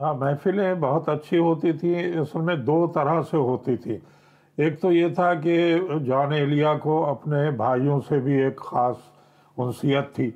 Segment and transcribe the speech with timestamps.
[0.00, 4.02] हाँ महफिलें बहुत अच्छी होती थी, इसमें दो तरह से होती थी।
[4.58, 5.56] एक तो ये था कि
[6.04, 8.96] जॉन एलिया को अपने भाइयों से भी एक ख़ास
[9.56, 10.28] उनसीयत थी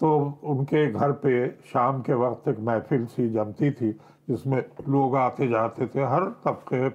[0.00, 0.10] तो
[0.44, 3.90] उनके घर पे शाम के वक्त एक महफिल सी जमती थी,
[4.28, 6.88] जिसमें लोग आते जाते थे हर तबके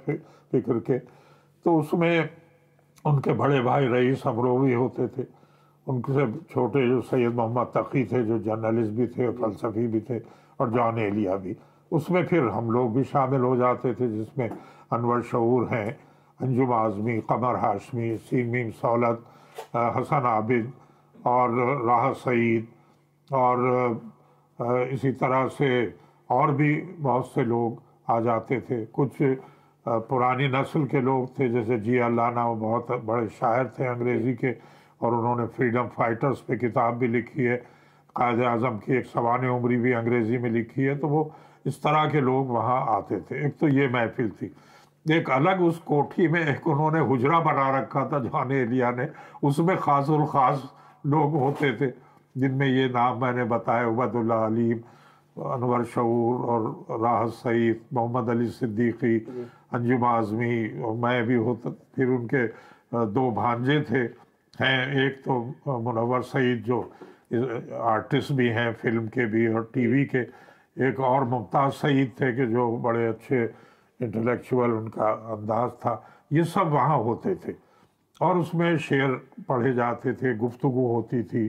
[0.51, 0.97] फ़िक्र के।
[1.65, 2.29] तो उसमें
[3.05, 5.25] उनके बड़े भाई रईस अमरोवी होते थे
[5.87, 10.19] उनसे छोटे जो सैयद मोहम्मद तकी थे, जो जर्नलिस्ट भी थे फलसफी भी थे,
[10.59, 11.55] और जॉन एलिया भी।
[11.91, 14.49] उसमें फिर हम लोग भी शामिल हो जाते थे, जिसमें
[14.93, 15.89] अनवर शूर हैं,
[16.39, 19.23] अंजुम आज़मी, कमर हाशमी, सीमीम सौलत
[19.75, 20.71] हसन आबिद
[21.25, 21.49] और
[21.85, 22.67] राह सईद
[23.29, 23.57] और
[24.91, 25.69] इसी तरह से
[26.29, 29.11] और भी बहुत से लोग आ जाते थे। कुछ
[29.85, 34.51] पुरानी नस्ल के लोग थे, जैसे जी अल्लाना वो बहुत बड़े शायर थे अंग्रेज़ी के
[35.01, 37.57] और उन्होंने फ्रीडम फाइटर्स पे किताब भी लिखी है।
[38.15, 41.21] कायद अज़म की एक सवान उम्री भी अंग्रेज़ी में लिखी है तो वो
[41.67, 44.53] इस तरह के लोग वहाँ आते थे। एक तो ये महफिल थी।
[45.05, 49.07] एक अलग उस कोठी में एक उन्होंने हुजरा बना रखा था जहान एलिया ने।
[49.43, 50.63] उसमें खासुल खास
[51.05, 51.91] लोग होते थे,
[52.35, 54.79] जिनमें ये नाम मैंने बताया, उबदुल्ला अलीम,
[55.37, 59.17] अनवर शूर और राहत सईद, मोहम्मद अली सिद्दीकी,
[59.73, 62.43] अंजुम आज़मी और मैं भी होता, फिर उनके
[63.13, 64.03] दो भांजे थे।
[64.57, 65.33] हैं, एक तो
[65.67, 66.79] मुनवर सईद जो
[67.85, 70.23] आर्टिस्ट भी हैं, फ़िल्म के भी और टीवी के।
[70.77, 73.43] एक और मुमताज़ सईद थे कि जो बड़े अच्छे
[73.99, 75.93] इंटेलेक्चुअल उनका अंदाज था
[76.33, 77.53] ये सब वहाँ होते थे।
[78.21, 79.11] और उसमें शेर
[79.47, 81.47] पढ़े जाते थे गुफ्तु होती थी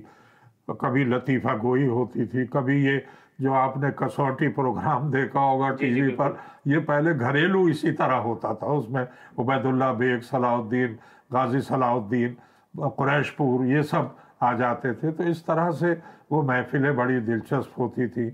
[0.71, 2.97] कभी लतीफ़ा गोई होती थी कभी ये
[3.41, 8.67] जो आपने कसौटी प्रोग्राम देखा होगा टीवी पर ये पहले घरेलू इसी तरह होता था।
[8.67, 9.07] उसमें
[9.39, 10.99] उबैदुल्ला बेग सलाउद्दीन
[11.33, 12.37] गाजी सलाउद्दीन
[12.75, 15.93] कुरैशपुर ये सब आ जाते थे। तो इस तरह से
[16.33, 18.29] वो महफिलें बड़ी दिलचस्प होती थी।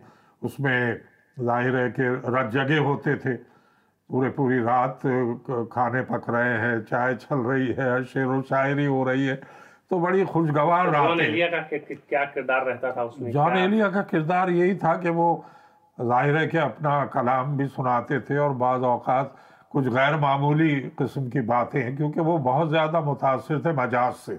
[0.44, 1.00] उसमें
[1.36, 3.34] ज़ाहिर है कि रत जगह होते थे
[4.10, 5.00] पूरे पूरी रात
[5.72, 9.36] खाने पक रहे हैं चाय चल रही है शेर व शायरी हो रही है
[9.90, 13.30] तो बड़ी खुशगवार रात। जॉन एलिया का क्या किरदार रहता था उसमें?
[13.32, 15.28] जॉन एलिया का किरदार यही था कि वो
[15.98, 19.34] ज़ाहिर है कि अपना कलाम भी सुनाते थे और बाज़ अवकात
[19.70, 24.38] कुछ गैर मामूली किस्म की बातें हैं क्योंकि वो बहुत ज़्यादा मुतासर थे मजाज से।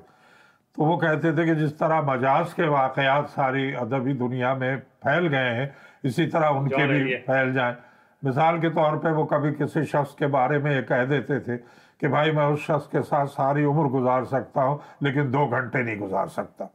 [0.78, 5.28] तो वो कहते थे कि जिस तरह मजाज के वाक़ात सारी अदबी दुनिया में फैल
[5.28, 7.76] गए हैं इसी तरह उनके भी फैल जाएँ।
[8.24, 11.58] मिसाल के तौर पे वो कभी किसी शख्स के बारे में ये कह देते थे
[12.02, 15.84] कि भाई मैं उस शख्स के साथ सारी उम्र गुजार सकता हूँ लेकिन दो घंटे
[15.84, 16.66] नहीं गुजार सकता।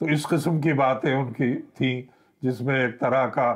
[0.00, 1.90] तो इस किस्म की बातें उनकी थी
[2.42, 3.52] जिसमें एक तरह का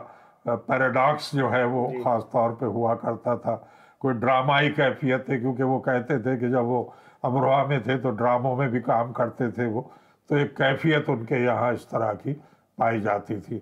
[0.49, 3.55] पैराडॉक्स जो है वो ख़ास तौर पे हुआ करता था।
[4.01, 6.83] कोई ड्रामाई कैफियत थी क्योंकि वो कहते थे कि जब वो
[7.25, 9.91] अमरोहा में थे तो ड्रामों में भी काम करते थे वो
[10.31, 12.33] तो एक कैफियत उनके यहाँ इस तरह की
[12.79, 13.57] पाई जाती थी।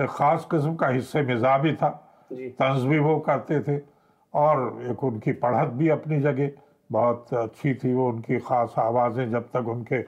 [0.00, 1.88] एक ख़ास किस्म का हिस्से मिजा भी था
[2.32, 3.80] तंज भी वो करते थे
[4.34, 6.50] और एक उनकी पढ़त भी अपनी जगह
[6.90, 10.02] बहुत अच्छी थी वो उनकी ख़ास आवाज़ें जब तक उनके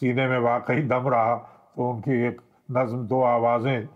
[0.00, 1.34] सीने में वाकई दम रहा
[1.76, 2.40] तो उनकी एक
[2.70, 3.86] नज्म दो आवाज़ें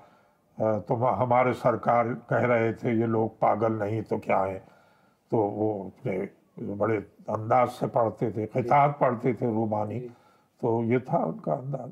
[0.59, 4.59] तो हमारे सरकार कह रहे थे ये लोग पागल नहीं तो क्या है?
[5.33, 6.17] तो वो अपने
[6.79, 6.97] बड़े
[7.31, 10.01] अंदाज से पढ़ते थे खिताब पढ़ते थे रूमानी।
[10.63, 11.91] तो ये था उनका अंदाज़।